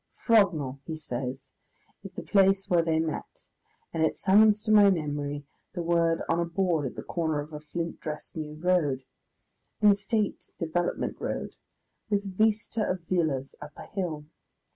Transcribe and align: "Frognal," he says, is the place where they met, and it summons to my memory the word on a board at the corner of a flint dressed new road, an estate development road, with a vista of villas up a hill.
"Frognal," 0.15 0.79
he 0.87 0.95
says, 0.95 1.51
is 2.03 2.13
the 2.13 2.23
place 2.23 2.67
where 2.71 2.81
they 2.83 2.97
met, 2.97 3.49
and 3.93 4.01
it 4.03 4.15
summons 4.15 4.63
to 4.63 4.71
my 4.71 4.89
memory 4.89 5.45
the 5.73 5.83
word 5.83 6.23
on 6.27 6.39
a 6.39 6.45
board 6.45 6.87
at 6.87 6.95
the 6.95 7.03
corner 7.03 7.39
of 7.39 7.53
a 7.53 7.59
flint 7.59 7.99
dressed 7.99 8.35
new 8.35 8.55
road, 8.55 9.03
an 9.79 9.91
estate 9.91 10.53
development 10.57 11.17
road, 11.21 11.55
with 12.09 12.25
a 12.25 12.29
vista 12.29 12.81
of 12.83 13.03
villas 13.03 13.53
up 13.61 13.73
a 13.77 13.85
hill. 13.85 14.25